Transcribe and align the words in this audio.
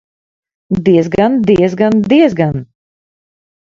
Diezgan, 0.87 1.37
diezgan, 1.51 2.03
diezgan! 2.11 2.69